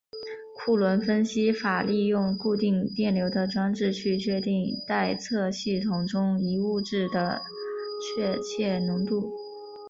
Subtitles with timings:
[0.57, 7.39] 库伦分析法利用固定电流的装置去确定待测系统中一物质的
[8.15, 9.29] 确切浓度。